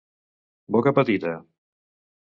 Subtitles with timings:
[0.77, 1.37] Boca petita.